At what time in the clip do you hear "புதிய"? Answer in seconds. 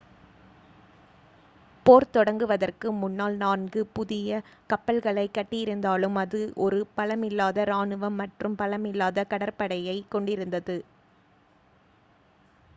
3.97-4.39